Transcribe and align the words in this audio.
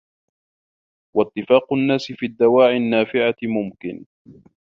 وَاتِّفَاقُ 1.15 1.73
النَّاسِ 1.73 2.11
فِي 2.11 2.25
الدَّوَاعِي 2.25 2.77
النَّافِعَةِ 2.77 3.35
مُمْكِنٌ 3.43 4.05